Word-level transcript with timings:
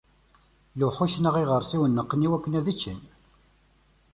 Lewḥuc, 0.79 1.13
neɣ 1.19 1.35
iɣeṛsiwen, 1.41 1.95
neqqen 1.95 2.25
i 2.25 2.27
wakken 2.31 2.57
ad 2.59 2.67
ččen. 2.77 2.99